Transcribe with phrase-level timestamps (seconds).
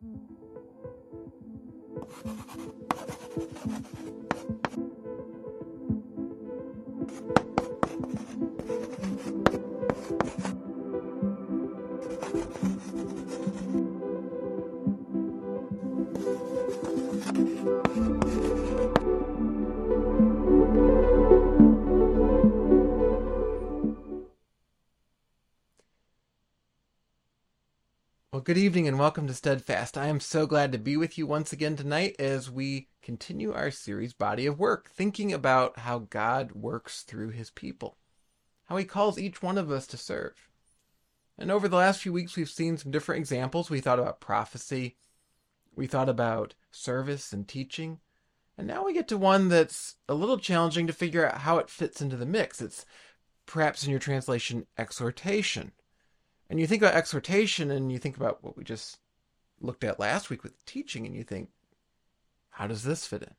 [0.00, 0.48] うん。
[28.48, 29.98] Good evening and welcome to Steadfast.
[29.98, 33.70] I am so glad to be with you once again tonight as we continue our
[33.70, 37.98] series Body of Work, thinking about how God works through his people,
[38.64, 40.48] how he calls each one of us to serve.
[41.36, 43.68] And over the last few weeks, we've seen some different examples.
[43.68, 44.96] We thought about prophecy,
[45.76, 48.00] we thought about service and teaching,
[48.56, 51.68] and now we get to one that's a little challenging to figure out how it
[51.68, 52.62] fits into the mix.
[52.62, 52.86] It's
[53.44, 55.72] perhaps in your translation, exhortation.
[56.50, 58.98] And you think about exhortation and you think about what we just
[59.60, 61.50] looked at last week with teaching, and you think,
[62.50, 63.34] how does this fit in?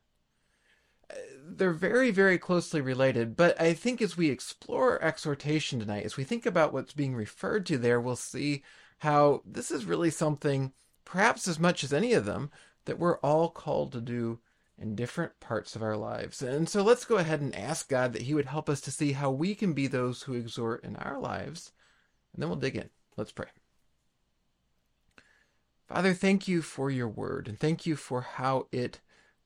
[1.10, 6.16] Uh, they're very, very closely related, but I think as we explore exhortation tonight, as
[6.16, 8.62] we think about what's being referred to there, we'll see
[8.98, 10.72] how this is really something,
[11.04, 12.50] perhaps as much as any of them,
[12.84, 14.38] that we're all called to do
[14.78, 16.42] in different parts of our lives.
[16.42, 19.12] And so let's go ahead and ask God that He would help us to see
[19.12, 21.72] how we can be those who exhort in our lives,
[22.32, 22.90] and then we'll dig in.
[23.20, 23.48] Let's pray.
[25.86, 29.00] Father, thank you for your word and thank you for how it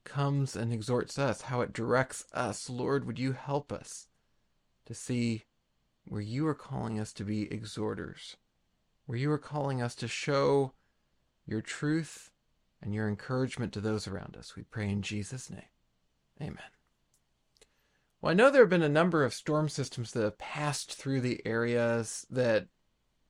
[0.05, 2.71] comes and exhorts us, how it directs us.
[2.71, 4.07] Lord, would you help us
[4.87, 5.43] to see
[6.07, 8.37] where you are calling us to be exhorters,
[9.07, 10.75] where you are calling us to show
[11.45, 12.31] your truth
[12.81, 14.55] and your encouragement to those around us.
[14.55, 15.63] We pray in Jesus' name.
[16.41, 16.71] Amen.
[18.21, 21.23] Well, I know there have been a number of storm systems that have passed through
[21.23, 22.69] the areas that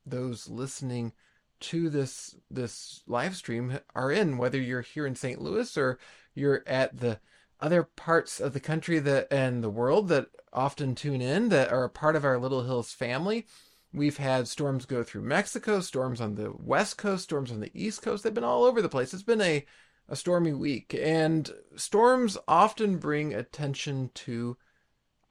[0.06, 1.12] those listening
[1.60, 5.40] to this this live stream are in whether you're here in St.
[5.40, 5.98] Louis or
[6.34, 7.20] you're at the
[7.60, 11.84] other parts of the country that and the world that often tune in that are
[11.84, 13.46] a part of our Little Hills family.
[13.92, 18.02] We've had storms go through Mexico, storms on the west coast, storms on the east
[18.02, 18.24] coast.
[18.24, 19.14] They've been all over the place.
[19.14, 19.64] It's been a
[20.08, 24.56] a stormy week and storms often bring attention to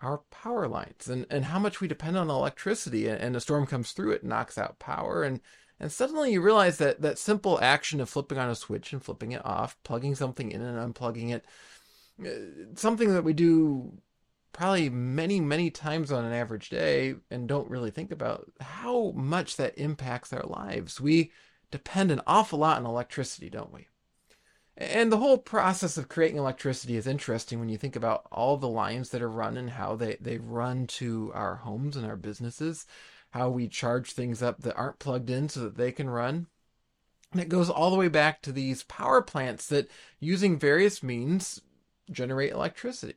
[0.04, 3.92] our power lines and, and how much we depend on electricity and, a storm comes
[3.92, 5.24] through it knocks out power.
[5.24, 5.40] And
[5.80, 9.32] and suddenly you realize that that simple action of flipping on a switch and flipping
[9.32, 11.46] it off plugging something in and unplugging it
[12.26, 13.92] uh, something that we do
[14.52, 19.58] probably many many times on an average day and don't really think about how much
[19.58, 21.02] that impacts our lives.
[21.02, 21.32] We
[21.72, 23.88] depend an awful lot on electricity don't we
[24.76, 28.68] and the whole process of creating electricity is interesting when you think about all the
[28.68, 32.86] lines that are run and how they, they run to our homes and our businesses,
[33.32, 36.48] how we charge things up that aren't plugged in so that they can run.
[37.32, 39.90] And it goes all the way back to these power plants that,
[40.20, 41.62] using various means,
[42.12, 43.16] generate electricity.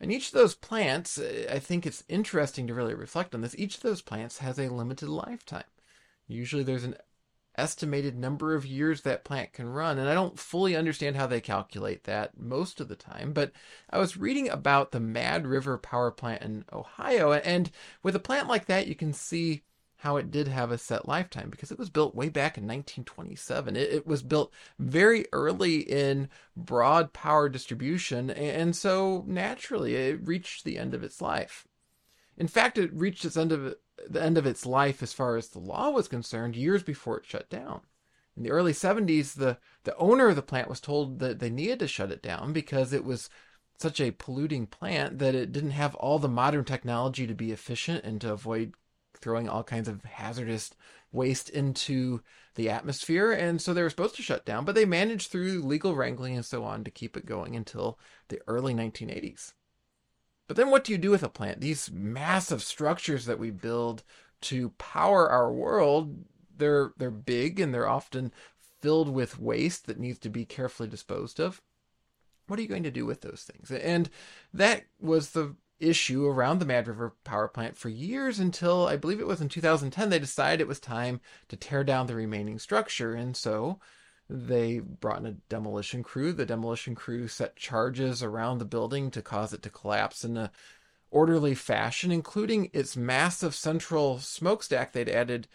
[0.00, 3.76] And each of those plants, I think it's interesting to really reflect on this, each
[3.76, 5.64] of those plants has a limited lifetime.
[6.26, 6.96] Usually there's an
[7.60, 9.98] estimated number of years that plant can run.
[9.98, 13.52] And I don't fully understand how they calculate that most of the time, but
[13.90, 17.32] I was reading about the Mad River power plant in Ohio.
[17.32, 17.70] And
[18.02, 19.62] with a plant like that, you can see
[19.98, 23.76] how it did have a set lifetime because it was built way back in 1927.
[23.76, 28.30] It, it was built very early in broad power distribution.
[28.30, 31.68] And so naturally, it reached the end of its life.
[32.38, 33.74] In fact, it reached its end of
[34.08, 37.26] the end of its life as far as the law was concerned years before it
[37.26, 37.82] shut down.
[38.36, 41.78] In the early 70s, the, the owner of the plant was told that they needed
[41.80, 43.28] to shut it down because it was
[43.78, 48.04] such a polluting plant that it didn't have all the modern technology to be efficient
[48.04, 48.74] and to avoid
[49.20, 50.70] throwing all kinds of hazardous
[51.12, 52.22] waste into
[52.54, 53.32] the atmosphere.
[53.32, 56.44] And so they were supposed to shut down, but they managed through legal wrangling and
[56.44, 59.52] so on to keep it going until the early 1980s.
[60.50, 61.60] But then what do you do with a plant?
[61.60, 64.02] These massive structures that we build
[64.40, 66.24] to power our world,
[66.56, 68.32] they're they're big and they're often
[68.80, 71.62] filled with waste that needs to be carefully disposed of.
[72.48, 73.70] What are you going to do with those things?
[73.70, 74.10] And
[74.52, 79.20] that was the issue around the Mad River power plant for years until I believe
[79.20, 83.14] it was in 2010 they decided it was time to tear down the remaining structure.
[83.14, 83.78] And so
[84.30, 86.32] they brought in a demolition crew.
[86.32, 90.52] The demolition crew set charges around the building to cause it to collapse in a
[91.10, 95.48] orderly fashion, including its massive central smokestack they'd added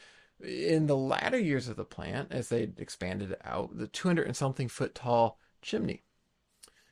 [0.44, 4.36] in the latter years of the plant as they expanded it out, the 200 and
[4.36, 6.04] something foot tall chimney.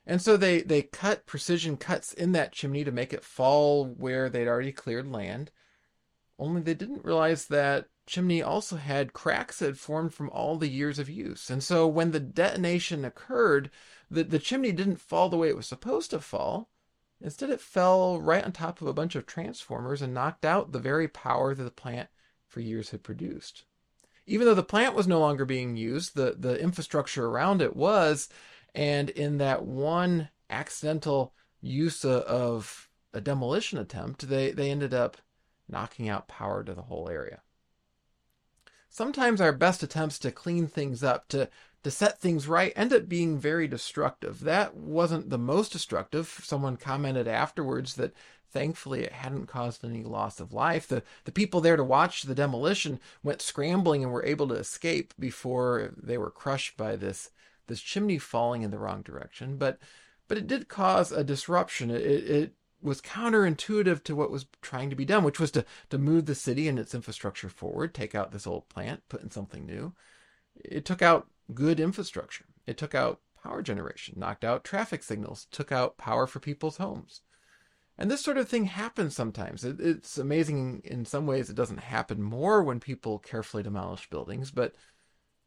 [0.05, 4.29] And so they, they cut precision cuts in that chimney to make it fall where
[4.29, 5.51] they'd already cleared land.
[6.39, 10.69] Only they didn't realize that chimney also had cracks that had formed from all the
[10.69, 11.49] years of use.
[11.49, 13.69] And so when the detonation occurred,
[14.09, 16.69] the, the chimney didn't fall the way it was supposed to fall.
[17.21, 20.79] Instead, it fell right on top of a bunch of transformers and knocked out the
[20.79, 22.09] very power that the plant
[22.47, 23.63] for years had produced.
[24.25, 28.27] Even though the plant was no longer being used, the, the infrastructure around it was.
[28.75, 35.17] And in that one accidental use of a demolition attempt, they, they ended up
[35.69, 37.41] knocking out power to the whole area.
[38.93, 41.49] Sometimes our best attempts to clean things up, to,
[41.83, 44.41] to set things right, end up being very destructive.
[44.41, 46.39] That wasn't the most destructive.
[46.43, 48.13] Someone commented afterwards that
[48.51, 50.87] thankfully it hadn't caused any loss of life.
[50.87, 55.15] The, the people there to watch the demolition went scrambling and were able to escape
[55.17, 57.31] before they were crushed by this,
[57.65, 59.57] this chimney falling in the wrong direction.
[59.57, 59.79] But,
[60.27, 61.89] but it did cause a disruption.
[61.89, 65.97] It, it was counterintuitive to what was trying to be done, which was to, to
[65.97, 69.65] move the city and its infrastructure forward, take out this old plant, put in something
[69.65, 69.93] new.
[70.55, 72.45] It took out good infrastructure.
[72.67, 77.21] It took out power generation, knocked out traffic signals, took out power for people's homes.
[77.97, 79.63] And this sort of thing happens sometimes.
[79.63, 84.51] It, it's amazing in some ways it doesn't happen more when people carefully demolish buildings,
[84.51, 84.75] but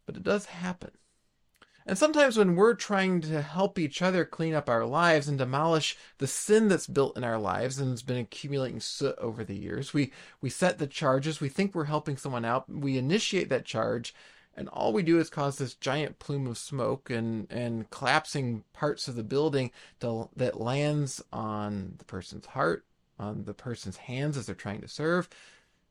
[0.06, 0.92] but it does happen.
[1.88, 5.96] And sometimes when we're trying to help each other clean up our lives and demolish
[6.18, 9.94] the sin that's built in our lives and has been accumulating soot over the years,
[9.94, 14.12] we, we set the charges, we think we're helping someone out, we initiate that charge,
[14.56, 19.06] and all we do is cause this giant plume of smoke and, and collapsing parts
[19.06, 22.84] of the building to, that lands on the person's heart,
[23.16, 25.28] on the person's hands as they're trying to serve.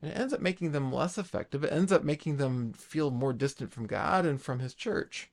[0.01, 1.63] And it ends up making them less effective.
[1.63, 5.29] It ends up making them feel more distant from God and from His church.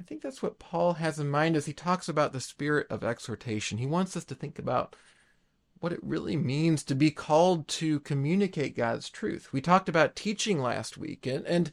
[0.00, 3.02] I think that's what Paul has in mind as he talks about the spirit of
[3.02, 3.78] exhortation.
[3.78, 4.94] He wants us to think about
[5.80, 9.52] what it really means to be called to communicate God's truth.
[9.52, 11.70] We talked about teaching last week, and, and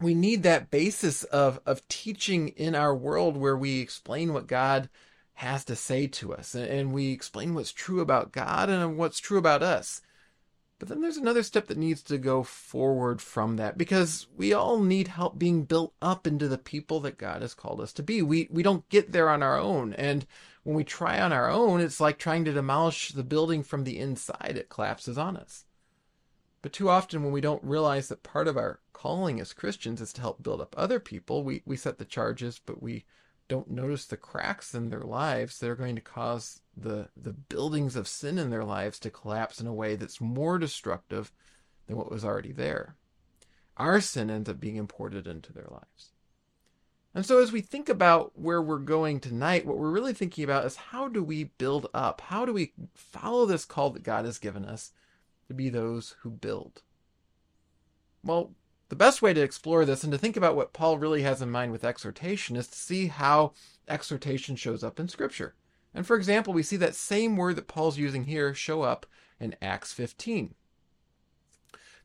[0.00, 4.88] we need that basis of, of teaching in our world where we explain what God
[5.34, 9.20] has to say to us, and, and we explain what's true about God and what's
[9.20, 10.00] true about us.
[10.78, 14.78] But then there's another step that needs to go forward from that because we all
[14.78, 18.22] need help being built up into the people that God has called us to be.
[18.22, 20.24] We we don't get there on our own and
[20.62, 23.98] when we try on our own it's like trying to demolish the building from the
[23.98, 25.64] inside it collapses on us.
[26.62, 30.12] But too often when we don't realize that part of our calling as Christians is
[30.12, 33.04] to help build up other people, we we set the charges but we
[33.48, 37.96] don't notice the cracks in their lives that are going to cause the the buildings
[37.96, 41.32] of sin in their lives to collapse in a way that's more destructive
[41.86, 42.94] than what was already there.
[43.76, 46.12] Our sin ends up being imported into their lives.
[47.14, 50.66] And so as we think about where we're going tonight, what we're really thinking about
[50.66, 52.20] is how do we build up?
[52.20, 54.92] How do we follow this call that God has given us
[55.48, 56.82] to be those who build?
[58.22, 58.52] Well,
[58.88, 61.50] the best way to explore this and to think about what Paul really has in
[61.50, 63.52] mind with exhortation is to see how
[63.86, 65.54] exhortation shows up in Scripture.
[65.94, 69.06] And for example, we see that same word that Paul's using here show up
[69.40, 70.54] in Acts 15.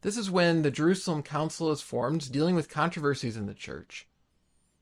[0.01, 4.07] This is when the Jerusalem Council is formed, dealing with controversies in the church.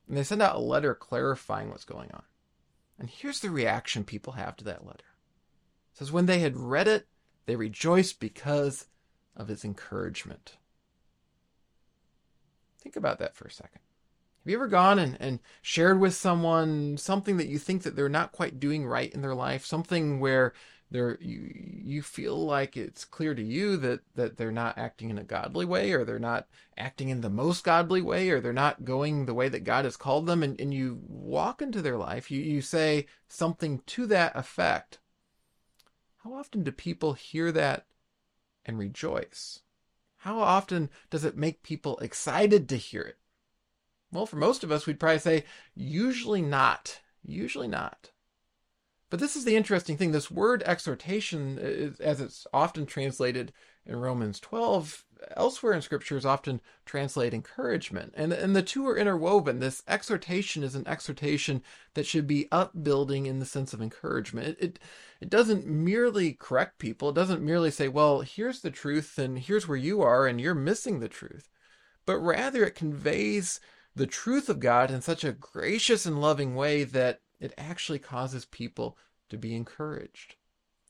[0.07, 2.24] And they send out a letter clarifying what's going on.
[2.97, 5.06] And here's the reaction people have to that letter.
[5.94, 7.07] It says, When they had read it,
[7.45, 8.88] they rejoiced because
[9.36, 10.57] of its encouragement.
[12.81, 13.81] Think about that for a second.
[14.44, 18.09] Have you ever gone and, and shared with someone something that you think that they're
[18.09, 19.66] not quite doing right in their life?
[19.66, 20.54] Something where
[20.92, 25.18] they're you you feel like it's clear to you that that they're not acting in
[25.18, 26.47] a godly way or they're not
[26.78, 29.95] acting in the most godly way or they're not going the way that God has
[29.95, 34.35] called them and, and you walk into their life, you, you say something to that
[34.35, 35.00] effect.
[36.23, 37.85] How often do people hear that
[38.66, 39.61] and rejoice?
[40.21, 43.18] How often does it make people excited to hear it?
[44.11, 47.01] Well, for most of us, we'd probably say, usually not.
[47.23, 48.11] Usually not.
[49.11, 50.13] But this is the interesting thing.
[50.13, 53.51] This word exhortation, uh, is, as it's often translated
[53.85, 55.03] in Romans 12,
[55.35, 58.13] elsewhere in Scripture is often translated encouragement.
[58.15, 59.59] And, and the two are interwoven.
[59.59, 61.61] This exhortation is an exhortation
[61.94, 64.47] that should be upbuilding in the sense of encouragement.
[64.47, 64.80] It, it,
[65.19, 67.09] it doesn't merely correct people.
[67.09, 70.56] It doesn't merely say, well, here's the truth and here's where you are and you're
[70.56, 71.49] missing the truth.
[72.06, 73.59] But rather it conveys
[73.94, 78.45] the truth of God in such a gracious and loving way that it actually causes
[78.45, 78.98] people
[79.30, 80.36] to be encouraged.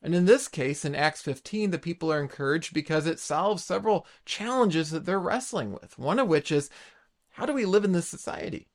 [0.04, 4.06] And in this case, in Acts 15, the people are encouraged because it solves several
[4.26, 5.98] challenges that they're wrestling with.
[5.98, 6.70] One of which is
[7.32, 8.68] how do we live in this society?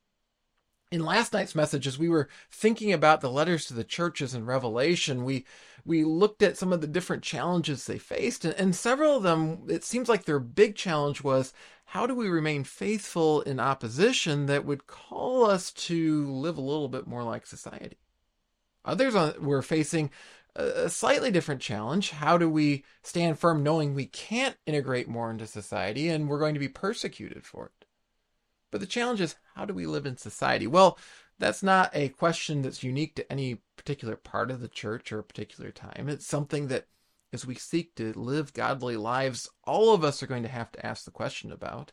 [0.91, 4.47] In last night's message, as we were thinking about the letters to the churches in
[4.47, 5.45] Revelation, we
[5.85, 9.67] we looked at some of the different challenges they faced, and, and several of them,
[9.69, 11.53] it seems like their big challenge was
[11.87, 16.89] how do we remain faithful in opposition that would call us to live a little
[16.89, 17.99] bit more like society.
[18.85, 20.11] Others were facing
[20.57, 22.11] a slightly different challenge.
[22.11, 26.55] How do we stand firm knowing we can't integrate more into society and we're going
[26.55, 27.86] to be persecuted for it?
[28.71, 30.67] But the challenge is how do we live in society?
[30.67, 30.99] Well,
[31.39, 35.25] that's not a question that's unique to any particular part of the church or a
[35.25, 36.09] particular time.
[36.09, 36.87] It's something that
[37.33, 40.87] as we seek to live godly lives, all of us are going to have to
[40.87, 41.93] ask the question about.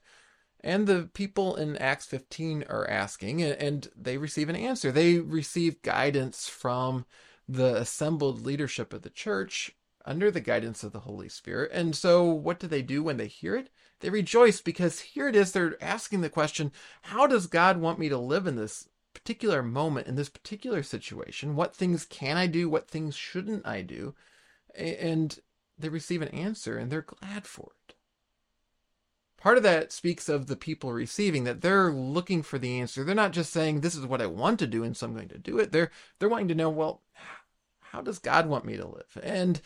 [0.61, 4.91] And the people in Acts 15 are asking, and they receive an answer.
[4.91, 7.05] They receive guidance from
[7.49, 9.75] the assembled leadership of the church
[10.05, 11.71] under the guidance of the Holy Spirit.
[11.73, 13.69] And so, what do they do when they hear it?
[14.03, 18.09] They rejoice because here it is, they're asking the question how does God want me
[18.09, 21.55] to live in this particular moment, in this particular situation?
[21.55, 22.69] What things can I do?
[22.69, 24.13] What things shouldn't I do?
[24.75, 25.39] And
[25.79, 27.95] they receive an answer and they're glad for it.
[29.37, 33.05] Part of that speaks of the people receiving that they're looking for the answer.
[33.05, 35.29] They're not just saying this is what I want to do and so I'm going
[35.29, 35.71] to do it.
[35.71, 37.03] They're they're wanting to know, well,
[37.79, 39.17] how does God want me to live?
[39.23, 39.61] And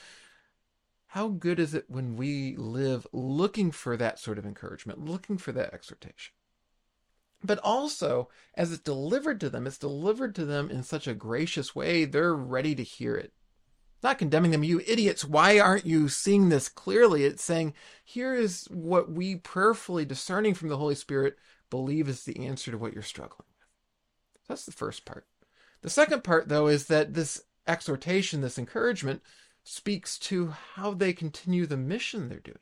[1.08, 5.52] how good is it when we live looking for that sort of encouragement, looking for
[5.54, 6.34] that exhortation?
[7.44, 11.76] But also, as it's delivered to them, it's delivered to them in such a gracious
[11.76, 13.32] way, they're ready to hear it.
[14.04, 17.24] Not condemning them, you idiots, why aren't you seeing this clearly?
[17.24, 17.74] It's saying,
[18.04, 21.38] here is what we prayerfully discerning from the Holy Spirit
[21.70, 24.48] believe is the answer to what you're struggling with.
[24.48, 25.26] That's the first part.
[25.82, 29.22] The second part, though, is that this exhortation, this encouragement,
[29.68, 32.58] speaks to how they continue the mission they're doing.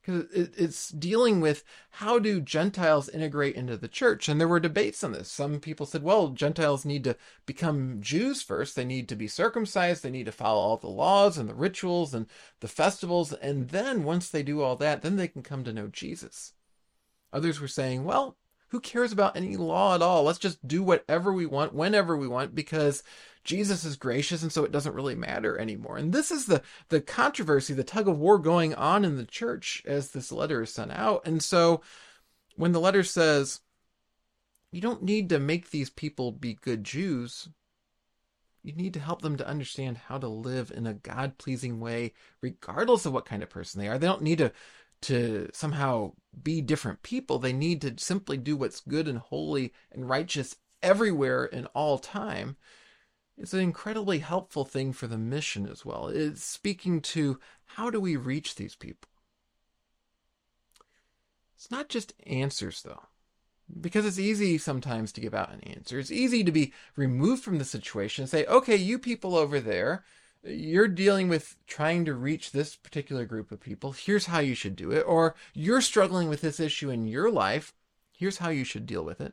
[0.00, 4.28] Because it's dealing with how do Gentiles integrate into the church.
[4.28, 5.30] And there were debates on this.
[5.30, 8.76] Some people said, well, Gentiles need to become Jews first.
[8.76, 10.02] They need to be circumcised.
[10.02, 12.26] They need to follow all the laws and the rituals and
[12.60, 13.32] the festivals.
[13.32, 16.52] And then once they do all that, then they can come to know Jesus.
[17.32, 18.36] Others were saying, well,
[18.68, 20.24] who cares about any law at all?
[20.24, 23.02] Let's just do whatever we want, whenever we want, because
[23.44, 25.98] Jesus is gracious, and so it doesn't really matter anymore.
[25.98, 29.82] And this is the the controversy, the tug of war going on in the church
[29.86, 31.26] as this letter is sent out.
[31.26, 31.82] And so,
[32.56, 33.60] when the letter says,
[34.70, 37.48] "You don't need to make these people be good Jews,"
[38.62, 42.14] you need to help them to understand how to live in a God pleasing way,
[42.40, 43.98] regardless of what kind of person they are.
[43.98, 44.52] They don't need to
[45.02, 47.38] to somehow be different people.
[47.38, 52.56] They need to simply do what's good and holy and righteous everywhere in all time.
[53.36, 56.08] It's an incredibly helpful thing for the mission as well.
[56.08, 59.08] It's speaking to how do we reach these people?
[61.56, 63.02] It's not just answers, though,
[63.80, 65.98] because it's easy sometimes to give out an answer.
[65.98, 70.04] It's easy to be removed from the situation and say, okay, you people over there,
[70.44, 73.92] you're dealing with trying to reach this particular group of people.
[73.92, 75.02] Here's how you should do it.
[75.02, 77.72] Or you're struggling with this issue in your life.
[78.12, 79.32] Here's how you should deal with it.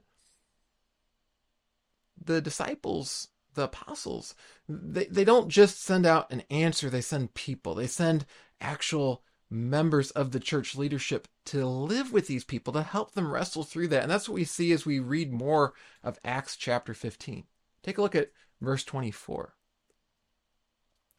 [2.23, 4.35] The disciples, the apostles,
[4.67, 7.75] they, they don't just send out an answer, they send people.
[7.75, 8.25] They send
[8.59, 13.63] actual members of the church leadership to live with these people, to help them wrestle
[13.63, 14.03] through that.
[14.03, 17.43] And that's what we see as we read more of Acts chapter 15.
[17.83, 18.31] Take a look at
[18.61, 19.55] verse 24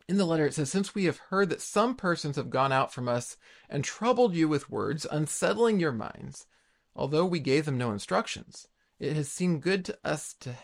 [0.08, 2.92] in the letter it says, Since we have heard that some persons have gone out
[2.92, 3.36] from us
[3.68, 6.46] and troubled you with words, unsettling your minds,
[6.94, 10.54] although we gave them no instructions, it has seemed good to us to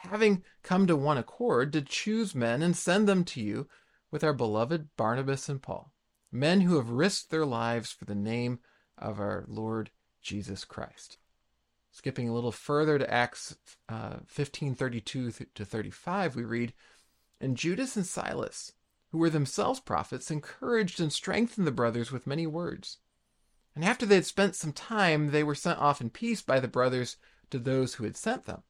[0.00, 3.68] having come to one accord to choose men and send them to you
[4.10, 5.92] with our beloved Barnabas and Paul,
[6.30, 8.60] men who have risked their lives for the name
[8.96, 9.90] of our Lord
[10.22, 11.18] Jesus Christ.
[11.90, 13.56] Skipping a little further to Acts
[13.88, 16.72] uh, 15 32 to 35, we read,
[17.40, 18.72] And Judas and Silas,
[19.10, 22.98] who were themselves prophets, encouraged and strengthened the brothers with many words.
[23.74, 26.68] And after they had spent some time, they were sent off in peace by the
[26.68, 27.16] brothers
[27.50, 28.62] to those who had sent them.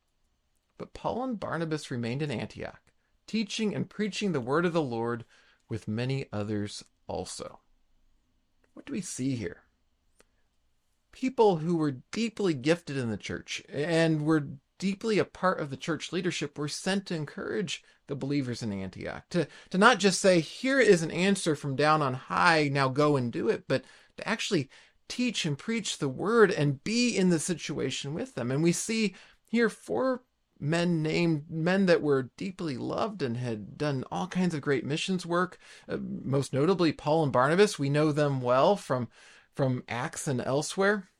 [0.78, 2.80] But Paul and Barnabas remained in Antioch,
[3.26, 5.24] teaching and preaching the word of the Lord
[5.68, 7.60] with many others also.
[8.74, 9.62] What do we see here?
[11.10, 14.46] People who were deeply gifted in the church and were
[14.78, 19.24] deeply a part of the church leadership were sent to encourage the believers in Antioch.
[19.30, 23.16] To, to not just say, here is an answer from down on high, now go
[23.16, 23.82] and do it, but
[24.16, 24.70] to actually
[25.08, 28.52] teach and preach the word and be in the situation with them.
[28.52, 30.22] And we see here four
[30.60, 35.24] men named men that were deeply loved and had done all kinds of great missions
[35.24, 35.58] work.
[35.88, 37.78] Uh, most notably, Paul and Barnabas.
[37.78, 39.08] We know them well from
[39.54, 41.10] from Acts and elsewhere.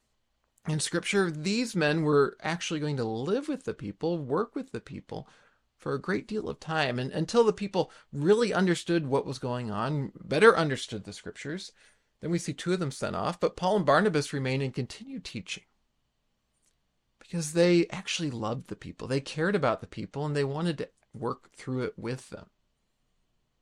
[0.69, 4.81] in Scripture, these men were actually going to live with the people, work with the
[4.81, 5.29] people
[5.77, 9.71] for a great deal of time, and until the people really understood what was going
[9.71, 11.73] on, better understood the Scriptures.
[12.21, 15.21] Then we see two of them sent off, but Paul and Barnabas remain and continue
[15.21, 15.65] teaching
[17.19, 19.09] because they actually loved the people.
[19.09, 22.47] They cared about the people and they wanted to work through it with them.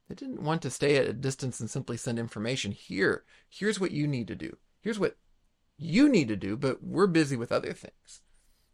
[0.08, 2.72] They didn't want to stay at a distance and simply send information.
[2.72, 4.56] Here, here's what you need to do.
[4.80, 5.16] Here's what
[5.78, 8.22] you need to do, but we're busy with other things.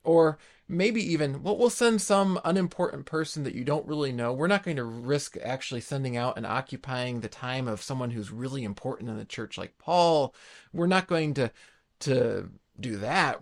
[0.04, 4.32] Or maybe even, well, we'll send some unimportant person that you don't really know.
[4.32, 8.32] We're not going to risk actually sending out and occupying the time of someone who's
[8.32, 10.34] really important in the church like Paul.
[10.72, 11.50] We're not going to
[12.00, 12.48] to
[12.80, 13.40] do that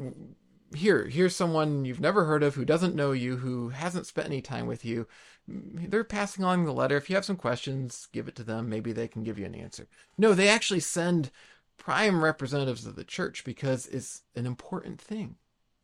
[0.74, 4.40] here, here's someone you've never heard of who doesn't know you, who hasn't spent any
[4.40, 5.06] time with you.
[5.48, 6.96] They're passing along the letter.
[6.96, 8.68] If you have some questions, give it to them.
[8.68, 9.88] Maybe they can give you an answer.
[10.16, 11.30] No, they actually send
[11.76, 15.36] prime representatives of the church because it's an important thing.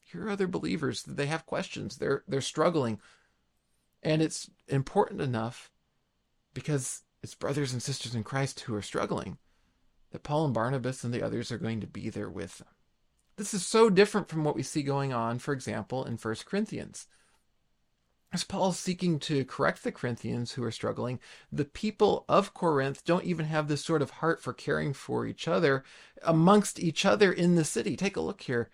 [0.05, 1.02] Here are other believers.
[1.02, 1.97] They have questions.
[1.97, 3.00] They're they're struggling.
[4.02, 5.71] And it's important enough
[6.55, 9.38] because it's brothers and sisters in Christ who are struggling
[10.12, 12.69] that Paul and Barnabas and the others are going to be there with them.
[13.37, 17.07] This is so different from what we see going on, for example, in 1 Corinthians.
[18.33, 21.21] As Paul is seeking to correct the Corinthians who are struggling,
[21.52, 25.47] the people of Corinth don't even have this sort of heart for caring for each
[25.47, 25.85] other
[26.23, 27.95] amongst each other in the city.
[27.95, 28.69] Take a look here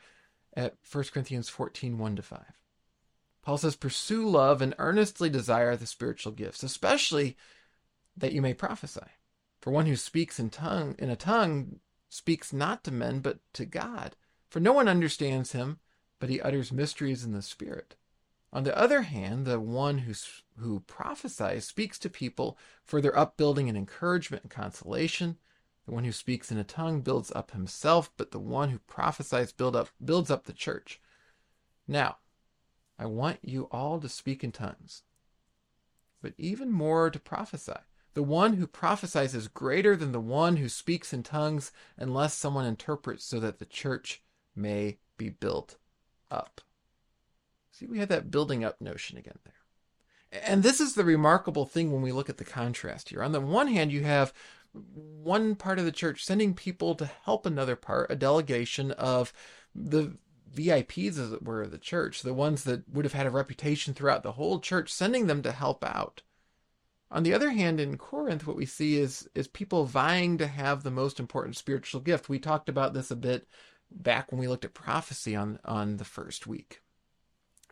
[0.56, 2.40] at 1 Corinthians 14 1 to 5.
[3.42, 7.36] Paul says, Pursue love and earnestly desire the spiritual gifts, especially
[8.16, 9.00] that you may prophesy.
[9.60, 13.64] For one who speaks in tongue in a tongue speaks not to men but to
[13.64, 14.16] God
[14.52, 15.78] for no one understands him,
[16.20, 17.96] but he utters mysteries in the Spirit.
[18.52, 20.12] On the other hand, the one who,
[20.58, 25.38] who prophesies speaks to people for their upbuilding and encouragement and consolation.
[25.86, 29.52] The one who speaks in a tongue builds up himself, but the one who prophesies
[29.52, 31.00] build up, builds up the church.
[31.88, 32.18] Now,
[32.98, 35.02] I want you all to speak in tongues,
[36.20, 37.80] but even more to prophesy.
[38.12, 42.66] The one who prophesies is greater than the one who speaks in tongues unless someone
[42.66, 44.22] interprets so that the church
[44.54, 45.76] may be built
[46.30, 46.60] up.
[47.70, 50.42] See, we had that building up notion again there.
[50.46, 53.22] And this is the remarkable thing when we look at the contrast here.
[53.22, 54.32] On the one hand, you have
[54.72, 59.32] one part of the church sending people to help another part, a delegation of
[59.74, 60.16] the
[60.54, 63.94] VIPs, as it were, of the church, the ones that would have had a reputation
[63.94, 66.22] throughout the whole church, sending them to help out.
[67.10, 70.82] On the other hand, in Corinth, what we see is is people vying to have
[70.82, 72.30] the most important spiritual gift.
[72.30, 73.46] We talked about this a bit
[73.94, 76.80] back when we looked at prophecy on on the first week.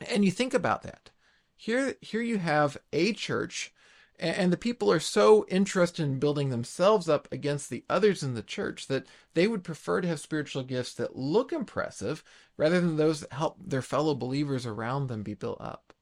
[0.09, 1.11] And you think about that.
[1.57, 3.73] Here here you have a church
[4.21, 8.43] and the people are so interested in building themselves up against the others in the
[8.43, 12.23] church that they would prefer to have spiritual gifts that look impressive
[12.59, 15.95] rather than those that help their fellow believers around them be built up.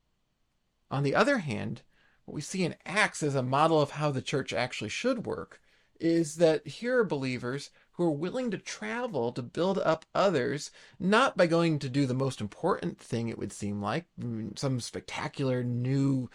[0.90, 1.83] On the other hand,
[2.24, 5.61] what we see in Acts as a model of how the church actually should work
[6.00, 11.37] is that here are believers who are willing to travel to build up others, not
[11.37, 15.64] by going to do the most important thing, it would seem like, mm, some spectacular
[15.64, 16.30] new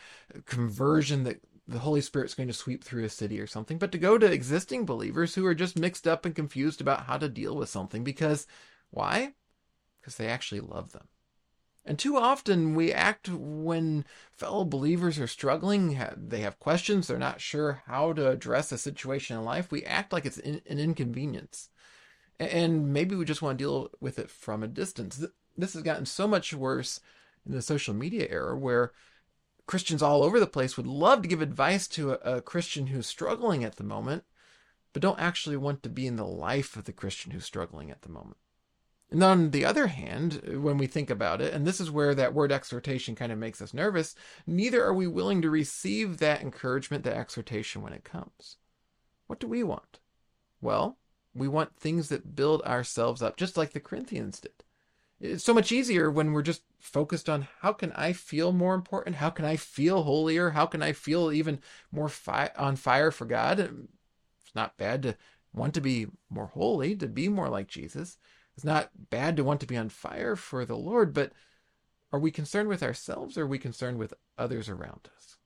[0.46, 3.98] conversion that the Holy Spirit's going to sweep through a city or something, but to
[3.98, 7.56] go to existing believers who are just mixed up and confused about how to deal
[7.56, 8.46] with something because
[8.90, 9.34] why?
[10.02, 11.08] Because they actually love them.
[11.86, 17.42] And too often we act when fellow believers are struggling, they have questions, they're not
[17.42, 19.70] sure how to address a situation in life.
[19.70, 21.70] We act like it's an inconvenience.
[22.40, 25.24] And maybe we just want to deal with it from a distance.
[25.58, 27.02] This has gotten so much worse
[27.46, 28.92] in the social media era where
[29.66, 33.64] Christians all over the place would love to give advice to a, Christian who's struggling
[33.64, 34.24] at the moment,
[34.94, 38.02] but don't actually want to be in the life of the Christian who's struggling at
[38.02, 38.38] the moment.
[39.14, 42.34] And on the other hand, when we think about it, and this is where that
[42.34, 44.16] word exhortation kind of makes us nervous,
[44.48, 48.58] neither are we willing to receive that encouragement, that exhortation when it comes.
[49.28, 50.00] What do we want?
[50.62, 50.98] Well,
[51.36, 54.64] we want things that build ourselves up, just like the Corinthians did.
[55.20, 59.18] It's so much easier when we're just focused on how can I feel more important?
[59.18, 60.50] How can I feel holier?
[60.50, 61.60] How can I feel even
[61.92, 63.60] more fi- on fire for God?
[63.60, 65.18] It's not bad to
[65.54, 68.18] want to be more holy, to be more like Jesus.
[68.56, 71.32] It's not bad to want to be on fire for the Lord, but
[72.12, 75.38] are we concerned with ourselves or are we concerned with others around us?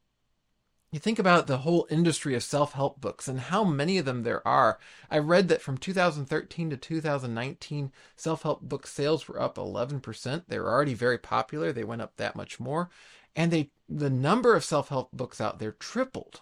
[0.91, 4.24] You think about the whole industry of self help books and how many of them
[4.24, 4.80] there are.
[5.12, 10.43] I read that from 2013 to 2019, self help book sales were up 11%.
[10.48, 12.89] They were already very popular, they went up that much more.
[13.36, 16.41] And they the number of self help books out there tripled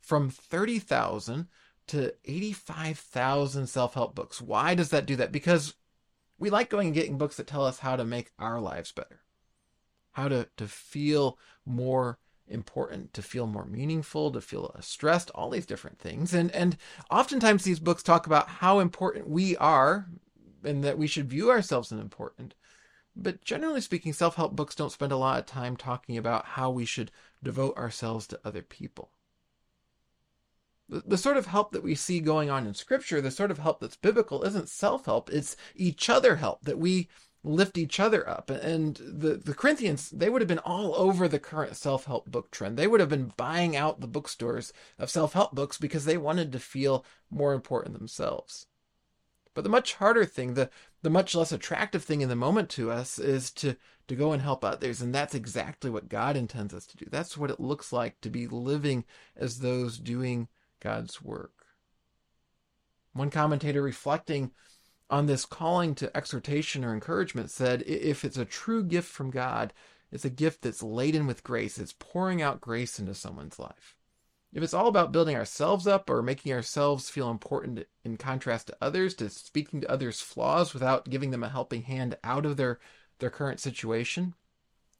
[0.00, 1.48] from 30,000
[1.88, 4.40] to 85,000 self help books.
[4.40, 5.32] Why does that do that?
[5.32, 5.74] Because
[6.38, 9.20] We like going and getting books that tell us how to make our lives better,
[10.12, 15.50] how to, to feel more important, to feel more meaningful, to feel less stressed, all
[15.50, 16.32] these different things.
[16.32, 16.76] And and
[17.10, 20.06] oftentimes these books talk about how important we are
[20.64, 22.54] and that we should view ourselves as important.
[23.14, 26.84] But generally speaking, self-help books don't spend a lot of time talking about how we
[26.84, 27.10] should
[27.42, 29.10] devote ourselves to other people.
[30.88, 33.80] The, sort of help that we see going on in scripture, the sort of help
[33.80, 37.08] that's biblical isn't self-help, it's each other help that we
[37.44, 38.50] lift each other up.
[38.50, 42.50] And the, the Corinthians, they would have been all over the current self help book
[42.50, 42.76] trend.
[42.76, 46.52] They would have been buying out the bookstores of self help books because they wanted
[46.52, 48.66] to feel more important themselves.
[49.54, 50.70] But the much harder thing, the,
[51.02, 54.40] the much less attractive thing in the moment to us is to, to go and
[54.40, 55.02] help others.
[55.02, 57.06] And that's exactly what God intends us to do.
[57.10, 59.04] That's what it looks like to be living
[59.36, 60.48] as those doing
[60.80, 61.66] God's work.
[63.12, 64.52] One commentator reflecting
[65.10, 69.72] on this calling to exhortation or encouragement said if it's a true gift from God,
[70.10, 71.78] it's a gift that's laden with grace.
[71.78, 73.96] It's pouring out grace into someone's life.
[74.52, 78.76] If it's all about building ourselves up or making ourselves feel important in contrast to
[78.80, 82.78] others, to speaking to others' flaws without giving them a helping hand out of their,
[83.18, 84.34] their current situation,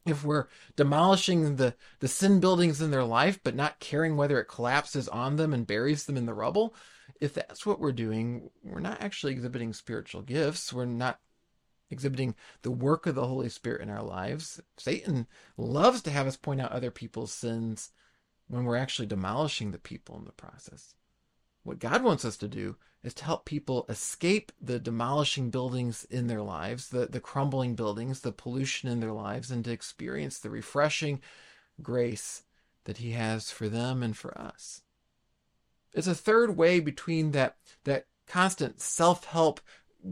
[0.06, 4.46] if we're demolishing the, the sin buildings in their life but not caring whether it
[4.46, 6.74] collapses on them and buries them in the rubble,
[7.20, 10.72] if that's what we're doing, we're not actually exhibiting spiritual gifts.
[10.72, 11.18] We're not
[11.90, 14.60] exhibiting the work of the Holy Spirit in our lives.
[14.76, 17.90] Satan loves to have us point out other people's sins
[18.46, 20.94] when we're actually demolishing the people in the process.
[21.62, 22.76] What God wants us to do
[23.08, 28.20] is to help people escape the demolishing buildings in their lives, the, the crumbling buildings,
[28.20, 31.20] the pollution in their lives, and to experience the refreshing
[31.82, 32.44] grace
[32.84, 34.82] that He has for them and for us.
[35.94, 39.60] It's a third way between that that constant self-help,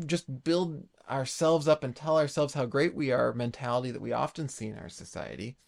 [0.07, 4.49] just build ourselves up and tell ourselves how great we are mentality that we often
[4.49, 5.59] see in our society,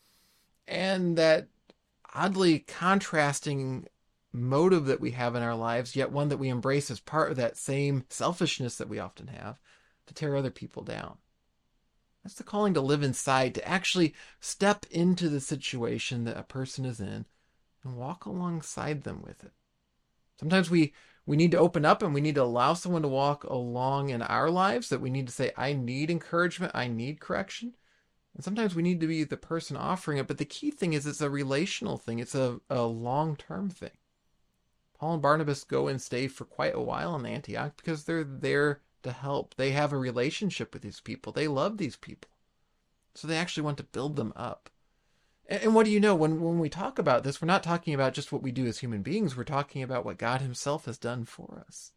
[0.66, 1.48] and that
[2.14, 3.86] oddly contrasting
[4.38, 7.36] motive that we have in our lives, yet one that we embrace as part of
[7.36, 9.60] that same selfishness that we often have
[10.06, 11.18] to tear other people down.
[12.22, 16.84] That's the calling to live inside, to actually step into the situation that a person
[16.84, 17.26] is in
[17.84, 19.52] and walk alongside them with it.
[20.38, 20.92] Sometimes we
[21.26, 24.22] we need to open up and we need to allow someone to walk along in
[24.22, 27.74] our lives that we need to say I need encouragement, I need correction.
[28.34, 31.06] And sometimes we need to be the person offering it, but the key thing is
[31.06, 32.18] it's a relational thing.
[32.18, 33.97] It's a, a long-term thing.
[34.98, 38.80] Paul and Barnabas go and stay for quite a while in Antioch because they're there
[39.02, 39.54] to help.
[39.54, 41.32] They have a relationship with these people.
[41.32, 42.30] They love these people.
[43.14, 44.70] So they actually want to build them up.
[45.48, 46.14] And what do you know?
[46.14, 48.80] When, when we talk about this, we're not talking about just what we do as
[48.80, 49.36] human beings.
[49.36, 51.92] We're talking about what God Himself has done for us.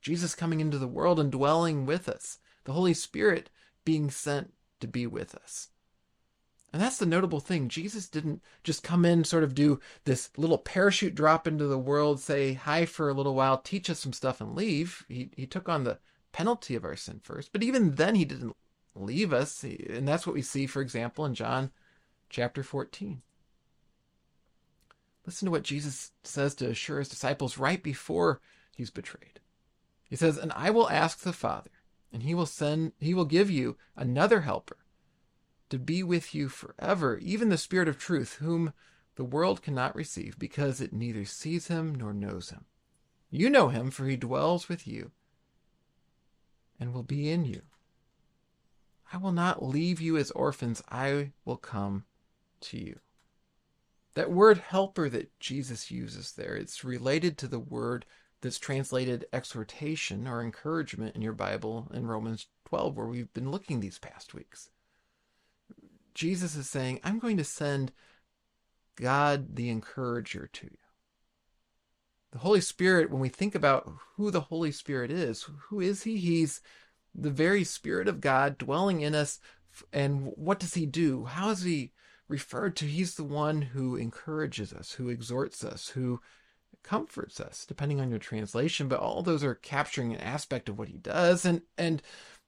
[0.00, 2.38] Jesus coming into the world and dwelling with us.
[2.64, 3.50] The Holy Spirit
[3.84, 5.70] being sent to be with us.
[6.72, 7.68] And that's the notable thing.
[7.68, 12.18] Jesus didn't just come in, sort of do this little parachute drop into the world,
[12.18, 15.04] say hi for a little while, teach us some stuff, and leave.
[15.06, 15.98] He, he took on the
[16.32, 17.52] penalty of our sin first.
[17.52, 18.56] But even then, he didn't
[18.94, 19.62] leave us.
[19.62, 21.70] And that's what we see, for example, in John
[22.30, 23.20] chapter 14.
[25.26, 28.40] Listen to what Jesus says to assure his disciples right before
[28.74, 29.40] he's betrayed.
[30.08, 31.70] He says, And I will ask the Father,
[32.12, 34.78] and he will send he will give you another helper
[35.72, 38.74] to be with you forever, even the Spirit of truth, whom
[39.14, 42.66] the world cannot receive, because it neither sees him nor knows him.
[43.30, 45.12] You know him, for he dwells with you
[46.78, 47.62] and will be in you.
[49.14, 52.04] I will not leave you as orphans, I will come
[52.60, 52.98] to you.
[54.12, 58.04] That word helper that Jesus uses there, it's related to the word
[58.42, 63.80] that's translated exhortation or encouragement in your Bible in Romans 12, where we've been looking
[63.80, 64.68] these past weeks.
[66.14, 67.92] Jesus is saying, I'm going to send
[68.96, 70.76] God the encourager to you.
[72.32, 76.16] The Holy Spirit, when we think about who the Holy Spirit is, who is He?
[76.16, 76.60] He's
[77.14, 79.38] the very Spirit of God dwelling in us.
[79.92, 81.26] And what does He do?
[81.26, 81.92] How is He
[82.32, 82.86] referred to.
[82.86, 86.20] He's the one who encourages us, who exhorts us, who
[86.82, 88.88] comforts us, depending on your translation.
[88.88, 91.44] But all those are capturing an aspect of what he does.
[91.44, 92.02] And, and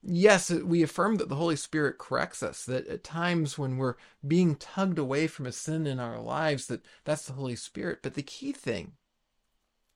[0.06, 4.56] yes, we affirm that the Holy Spirit corrects us, that at times when we're being
[4.56, 8.00] tugged away from a sin in our lives, that that's the Holy Spirit.
[8.02, 8.92] But the key thing,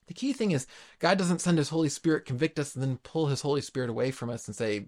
[0.07, 0.67] the key thing is
[0.99, 4.11] God doesn't send his Holy Spirit, convict us, and then pull his Holy Spirit away
[4.11, 4.87] from us and say,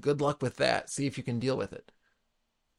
[0.00, 0.90] good luck with that.
[0.90, 1.92] See if you can deal with it.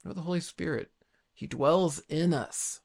[0.04, 0.92] No, the Holy Spirit
[1.34, 2.82] he dwells in us.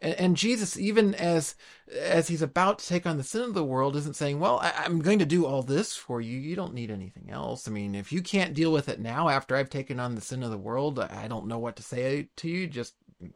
[0.00, 1.56] And, and, Jesus, even as
[1.92, 4.72] as he's about to take on the sin of the world, isn't saying, "Well, I,
[4.84, 6.38] I'm going to do all this for you.
[6.38, 7.66] You don't need anything else.
[7.66, 10.42] I mean, if you can't deal with it now, after I've taken on the sin
[10.42, 12.68] of the world, I, I don't know what to say to you.
[12.68, 13.32] Just, you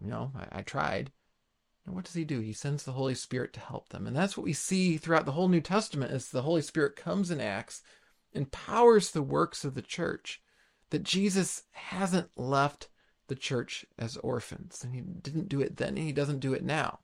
[0.00, 1.10] know, I, I tried."
[1.84, 2.38] And what does he do?
[2.38, 5.32] He sends the Holy Spirit to help them, and that's what we see throughout the
[5.32, 6.12] whole New Testament.
[6.12, 7.82] As the Holy Spirit comes and acts,
[8.32, 10.40] empowers the works of the church.
[10.90, 12.88] That Jesus hasn't left
[13.28, 14.82] the church as orphans.
[14.84, 17.00] And he didn't do it then, and he doesn't do it now.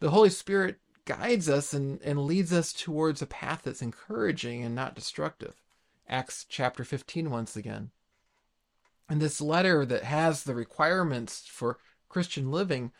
[0.00, 4.74] The Holy Spirit guides us and, and leads us towards a path that's encouraging and
[4.74, 5.60] not destructive.
[6.08, 7.90] Acts chapter 15, once again.
[9.08, 11.78] And this letter that has the requirements for
[12.08, 12.92] Christian living,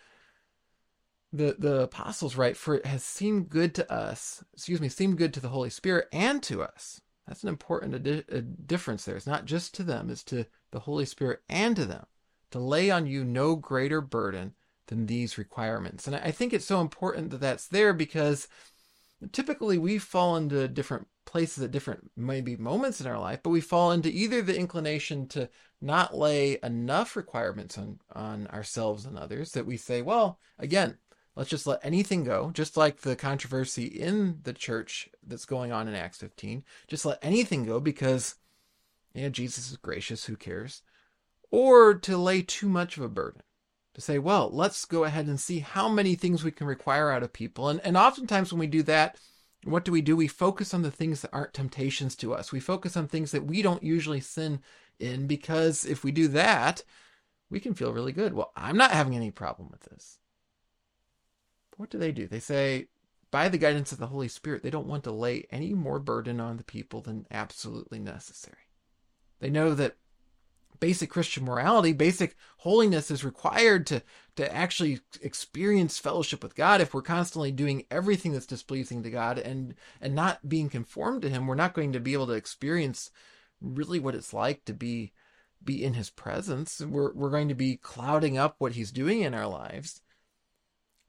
[1.32, 5.32] the, the apostles write, For it has seemed good to us, excuse me, seemed good
[5.34, 7.00] to the Holy Spirit and to us.
[7.26, 9.16] That's an important adi- difference there.
[9.16, 12.06] It's not just to them, it's to the Holy Spirit and to them
[12.52, 14.54] to lay on you no greater burden
[14.86, 16.06] than these requirements.
[16.06, 18.48] And I think it's so important that that's there because
[19.32, 23.60] typically we fall into different places at different maybe moments in our life, but we
[23.60, 25.48] fall into either the inclination to
[25.80, 30.98] not lay enough requirements on, on ourselves and others that we say, well, again,
[31.36, 35.88] let's just let anything go, just like the controversy in the church that's going on
[35.88, 36.64] in Acts 15.
[36.88, 38.34] Just let anything go because,
[39.22, 40.82] know, Jesus is gracious, who cares?
[41.52, 43.42] Or to lay too much of a burden.
[43.94, 47.22] To say, well, let's go ahead and see how many things we can require out
[47.22, 47.68] of people.
[47.68, 49.18] And, and oftentimes when we do that,
[49.64, 50.16] what do we do?
[50.16, 52.50] We focus on the things that aren't temptations to us.
[52.50, 54.60] We focus on things that we don't usually sin
[54.98, 56.82] in because if we do that,
[57.50, 58.32] we can feel really good.
[58.32, 60.18] Well, I'm not having any problem with this.
[61.76, 62.26] What do they do?
[62.26, 62.88] They say,
[63.30, 66.40] by the guidance of the Holy Spirit, they don't want to lay any more burden
[66.40, 68.56] on the people than absolutely necessary.
[69.40, 69.96] They know that
[70.82, 74.02] basic Christian morality, basic holiness is required to,
[74.34, 76.80] to actually experience fellowship with God.
[76.80, 81.28] If we're constantly doing everything that's displeasing to God and, and not being conformed to
[81.28, 83.12] Him, we're not going to be able to experience
[83.60, 85.12] really what it's like to be,
[85.64, 86.80] be in His presence.
[86.80, 90.00] We're, we're going to be clouding up what He's doing in our lives.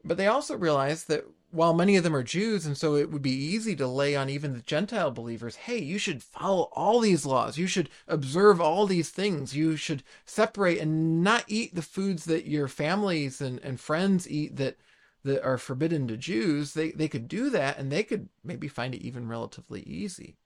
[0.04, 3.22] But they also realize that while many of them are Jews, and so it would
[3.22, 7.26] be easy to lay on even the Gentile believers, hey, you should follow all these
[7.26, 7.58] laws.
[7.58, 9.56] You should observe all these things.
[9.56, 14.56] You should separate and not eat the foods that your families and, and friends eat
[14.58, 14.78] that,
[15.24, 16.74] that are forbidden to Jews.
[16.74, 20.38] They, they could do that and they could maybe find it even relatively easy.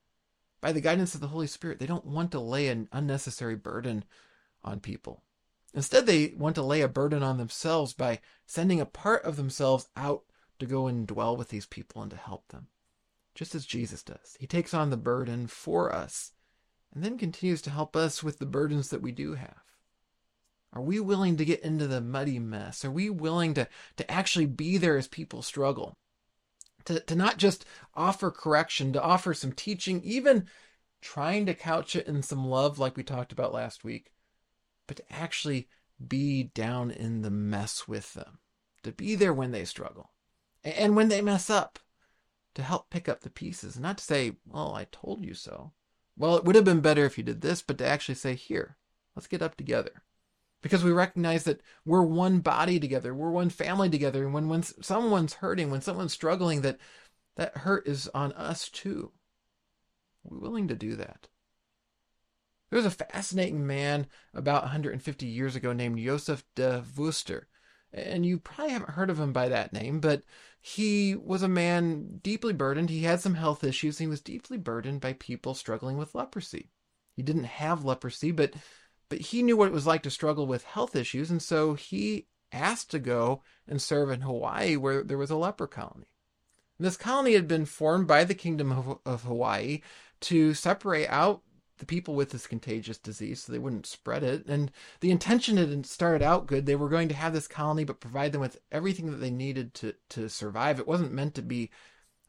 [0.60, 4.04] By the guidance of the Holy Spirit, they don't want to lay an unnecessary burden
[4.64, 5.24] on people.
[5.78, 9.88] Instead, they want to lay a burden on themselves by sending a part of themselves
[9.96, 10.24] out
[10.58, 12.66] to go and dwell with these people and to help them.
[13.36, 14.36] Just as Jesus does.
[14.40, 16.32] He takes on the burden for us
[16.92, 19.62] and then continues to help us with the burdens that we do have.
[20.74, 22.84] Are we willing to get into the muddy mess?
[22.84, 25.94] Are we willing to, to actually be there as people struggle?
[26.86, 30.48] To, to not just offer correction, to offer some teaching, even
[31.02, 34.10] trying to couch it in some love, like we talked about last week,
[34.88, 35.68] but to actually
[36.06, 38.40] be down in the mess with them,
[38.84, 40.12] to be there when they struggle,
[40.64, 41.80] and when they mess up,
[42.56, 43.80] to help pick up the pieces.
[43.80, 45.74] Not to say, well, I told you so.
[46.18, 48.78] Well, it would have been better if you did this, but to actually say, here,
[49.16, 50.04] let's get up together.
[50.64, 54.64] Because we recognize that we're one body together, we're one family together, and when, when
[54.64, 56.80] someone's hurting, when someone's struggling, that
[57.36, 59.12] that hurt is on us too.
[60.26, 61.28] Are We're willing to do that.
[62.70, 67.48] There was a fascinating man about 150 years ago named Joseph de Veuster
[67.94, 70.24] and you probably haven't heard of him by that name, but
[70.60, 72.90] he was a man deeply burdened.
[72.90, 73.98] He had some health issues.
[73.98, 76.70] he was deeply burdened by people struggling with leprosy.
[77.16, 78.54] He didn't have leprosy, but
[79.10, 82.28] but he knew what it was like to struggle with health issues, and so he
[82.52, 86.08] asked to go and serve in Hawaii, where there was a leper colony.
[86.78, 89.80] This colony had been formed by the Kingdom of, of Hawaii
[90.22, 91.42] to separate out
[91.78, 94.46] the people with this contagious disease so they wouldn't spread it.
[94.48, 96.66] And the intention had started out good.
[96.66, 99.74] They were going to have this colony, but provide them with everything that they needed
[99.76, 100.80] to, to survive.
[100.80, 101.70] It wasn't meant to be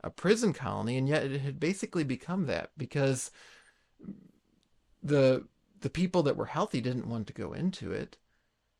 [0.03, 3.31] a prison colony, and yet it had basically become that because
[5.03, 5.45] the
[5.81, 8.17] the people that were healthy didn't want to go into it.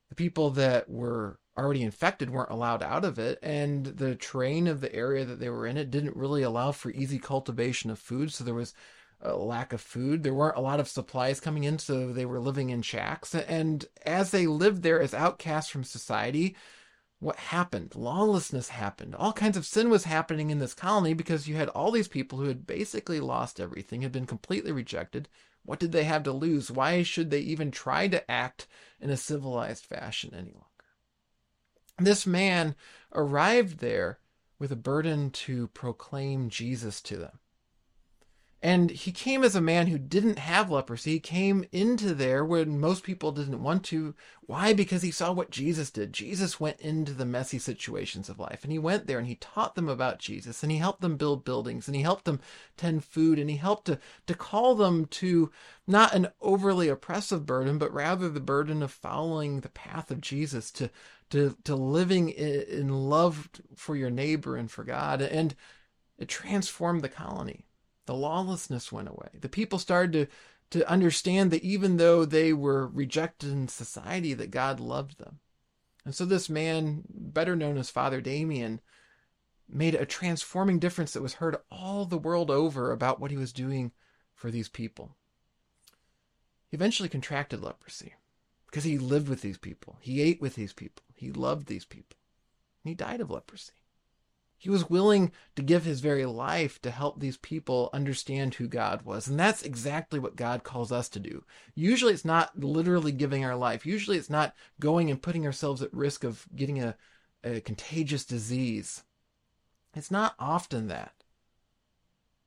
[0.09, 4.81] The people that were already infected weren't allowed out of it, and the terrain of
[4.81, 8.33] the area that they were in it didn't really allow for easy cultivation of food.
[8.33, 8.75] So there was
[9.21, 10.23] a lack of food.
[10.23, 13.35] There weren't a lot of supplies coming in, so they were living in shacks.
[13.35, 16.57] And as they lived there as outcasts from society,
[17.21, 17.97] what happened?
[17.97, 19.15] Lawlessness happened.
[19.15, 22.39] All kinds of sin was happening in this colony because you had all these people
[22.39, 25.29] who had basically lost everything, had been completely rejected.
[25.65, 26.71] What did they have to lose?
[26.71, 28.69] Why should they even try to act
[29.01, 30.65] in a civilized fashion any longer?
[31.99, 32.77] This man
[33.13, 34.21] arrived there
[34.61, 37.41] with a burden to proclaim Jesus to them.
[38.61, 41.13] And he came as a man who didn't have leprosy.
[41.13, 44.17] He came into there when most people didn't want to.
[44.41, 44.73] Why?
[44.73, 46.13] Because he saw what Jesus did.
[46.13, 49.77] Jesus went into the messy situations of life and he went there and he taught
[49.77, 52.41] them about Jesus and he helped them build buildings and he helped them
[52.77, 55.53] tend food and he helped to, to call them to
[55.87, 60.73] not an overly oppressive burden, but rather the burden of following the path of Jesus
[60.73, 60.91] to,
[61.31, 65.23] to, to living in, love for your neighbor and for God.
[65.23, 65.55] And
[66.19, 67.68] it transformed the colony
[68.09, 69.29] the lawlessness went away.
[69.39, 70.31] The people started
[70.71, 75.41] to, to understand that even though they were rejected in society, that God loved them.
[76.07, 78.81] And so this man, better known as Father Damien,
[79.69, 83.53] made a transforming difference that was heard all the world over about what he was
[83.53, 83.93] doing
[84.35, 85.15] for these people.
[86.71, 88.15] He eventually contracted leprosy
[88.65, 89.99] because he lived with these people.
[90.01, 91.05] He ate with these people.
[91.15, 92.17] He loved these people.
[92.83, 93.75] And he died of leprosy.
[94.61, 99.03] He was willing to give his very life to help these people understand who God
[99.03, 99.29] was.
[99.29, 101.45] And that's exactly what God calls us to do.
[101.77, 103.87] Usually it's not literally giving our life.
[103.87, 106.97] Usually it's not going and putting ourselves at risk of getting a,
[107.45, 109.05] a contagious disease.
[109.95, 111.15] It's not often that.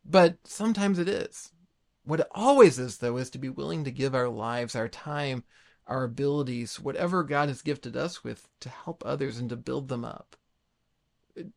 [0.04, 1.54] But sometimes it is.
[2.04, 5.46] What it always is, though, is to be willing to give our lives, our time,
[5.88, 10.04] our abilities, whatever God has gifted us with, to help others and to build them
[10.04, 10.36] up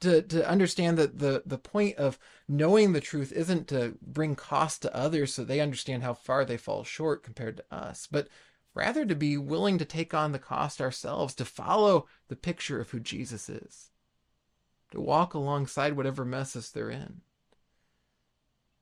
[0.01, 4.83] to to understand that the the point of knowing the truth isn't to bring cost
[4.83, 8.29] to others so they understand how far they fall short compared to us but
[8.75, 12.91] rather to be willing to take on the cost ourselves to follow the picture of
[12.91, 13.91] who Jesus is
[14.95, 17.21] to walk alongside whatever messes they're in.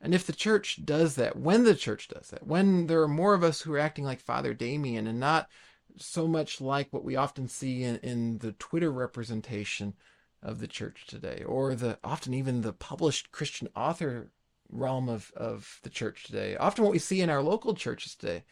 [0.00, 3.34] And if the church does that when the church does that when there are more
[3.34, 5.48] of us who are acting like father damien and not
[5.96, 9.94] so much like what we often see in, in the twitter representation
[10.42, 14.32] of the church today, or the often even the published Christian author
[14.68, 16.56] realm of, of the church today.
[16.56, 18.44] Often what we see in our local churches today,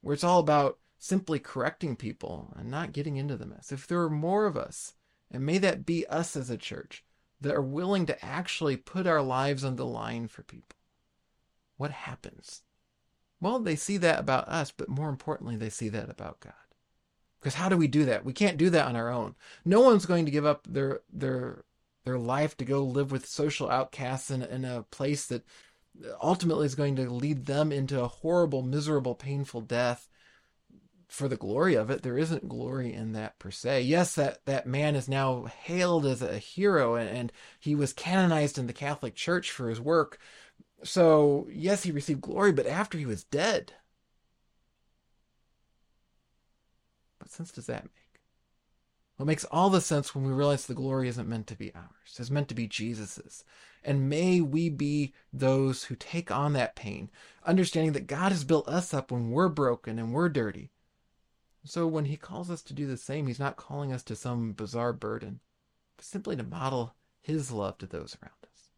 [0.00, 3.72] where it's all about simply correcting people and not getting into the mess.
[3.72, 4.94] If there are more of us,
[5.30, 7.04] and may that be us as a church,
[7.40, 10.76] that are willing to actually put our lives on the line for people,
[11.76, 12.62] what happens?
[13.40, 16.54] Well, they see that about us, but more importantly, they see that about God.
[17.46, 18.24] Because how do we do that?
[18.24, 19.36] We can't do that on our own.
[19.64, 21.62] No one's going to give up their their
[22.04, 25.44] their life to go live with social outcasts in, in a place that
[26.20, 30.08] ultimately is going to lead them into a horrible, miserable, painful death
[31.06, 32.02] for the glory of it.
[32.02, 33.82] There isn't glory in that per se.
[33.82, 38.58] Yes, that, that man is now hailed as a hero and, and he was canonized
[38.58, 40.18] in the Catholic Church for his work.
[40.82, 43.72] So, yes, he received glory, but after he was dead.
[47.26, 48.20] What sense does that make?
[49.18, 51.74] Well, it makes all the sense when we realize the glory isn't meant to be
[51.74, 52.16] ours.
[52.16, 53.42] It's meant to be Jesus's.
[53.82, 57.10] And may we be those who take on that pain,
[57.44, 60.70] understanding that God has built us up when we're broken and we're dirty.
[61.64, 64.52] So when he calls us to do the same, he's not calling us to some
[64.52, 65.40] bizarre burden,
[65.96, 68.70] but simply to model his love to those around us.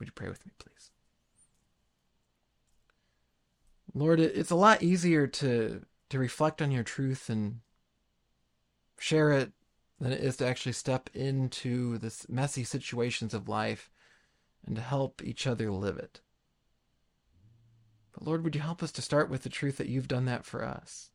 [0.00, 0.90] Would you pray with me, please?
[3.94, 7.60] Lord, it's a lot easier to to reflect on your truth and
[8.98, 9.52] share it
[10.00, 13.90] than it is to actually step into the messy situations of life
[14.66, 16.20] and to help each other live it.
[18.12, 20.44] But Lord, would you help us to start with the truth that you've done that
[20.44, 21.10] for us?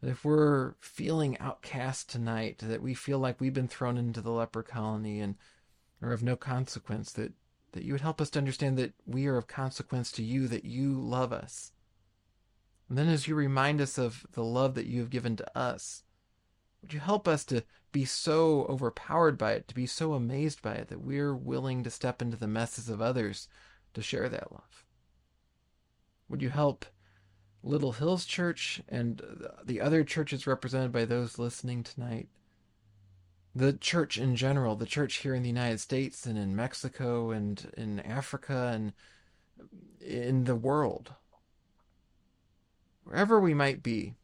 [0.00, 4.30] That if we're feeling outcast tonight, that we feel like we've been thrown into the
[4.30, 5.36] leper colony and
[6.02, 7.32] are of no consequence, that,
[7.72, 10.64] that you would help us to understand that we are of consequence to you, that
[10.64, 11.72] you love us.
[12.88, 16.02] And then as you remind us of the love that you have given to us,
[16.82, 17.62] would you help us to
[17.92, 21.90] be so overpowered by it, to be so amazed by it, that we're willing to
[21.90, 23.48] step into the messes of others
[23.94, 24.84] to share that love?
[26.28, 26.86] Would you help
[27.62, 29.20] Little Hills Church and
[29.64, 32.28] the other churches represented by those listening tonight?
[33.54, 37.70] The church in general, the church here in the United States and in Mexico and
[37.76, 38.92] in Africa and
[40.00, 41.12] in the world.
[43.02, 44.14] Wherever we might be,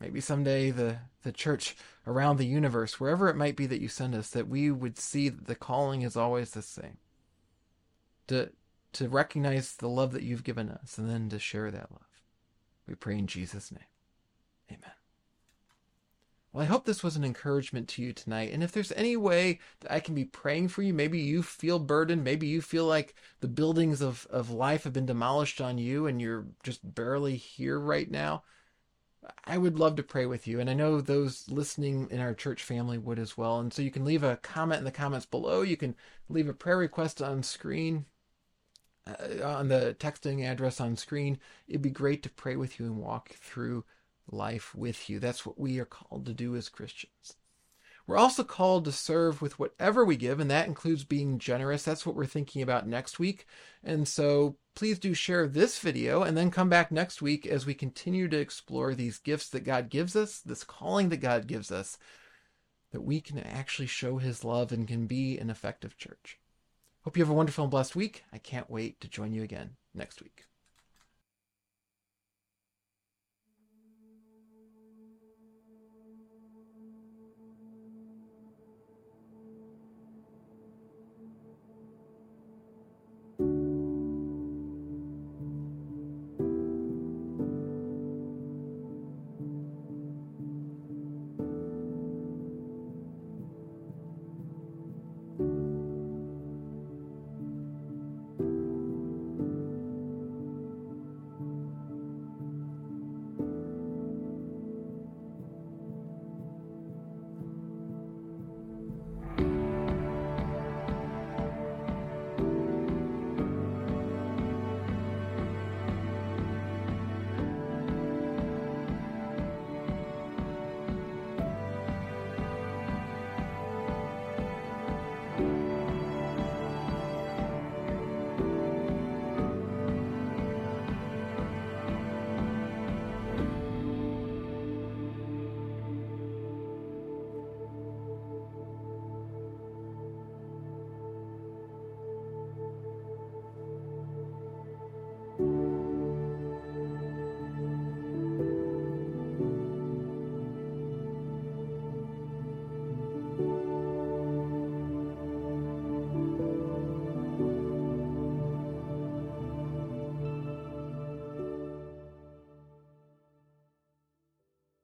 [0.00, 4.14] maybe someday the the church around the universe, wherever it might be that you send
[4.14, 6.98] us, that we would see that the calling is always the same.
[8.28, 8.50] To
[8.94, 12.22] to recognize the love that you've given us and then to share that love.
[12.86, 13.84] We pray in Jesus' name.
[14.70, 14.92] Amen.
[16.52, 18.52] Well, I hope this was an encouragement to you tonight.
[18.52, 21.78] And if there's any way that I can be praying for you, maybe you feel
[21.78, 26.06] burdened, maybe you feel like the buildings of, of life have been demolished on you
[26.06, 28.42] and you're just barely here right now
[29.44, 30.60] I would love to pray with you.
[30.60, 33.58] And I know those listening in our church family would as well.
[33.58, 35.62] And so you can leave a comment in the comments below.
[35.62, 35.96] You can
[36.28, 38.04] leave a prayer request on screen,
[39.06, 41.38] uh, on the texting address on screen.
[41.66, 43.84] It'd be great to pray with you and walk through
[44.30, 45.18] life with you.
[45.18, 47.37] That's what we are called to do as Christians.
[48.08, 51.82] We're also called to serve with whatever we give, and that includes being generous.
[51.82, 53.44] That's what we're thinking about next week.
[53.84, 57.74] And so please do share this video and then come back next week as we
[57.74, 61.98] continue to explore these gifts that God gives us, this calling that God gives us,
[62.92, 66.38] that we can actually show his love and can be an effective church.
[67.02, 68.24] Hope you have a wonderful and blessed week.
[68.32, 70.44] I can't wait to join you again next week.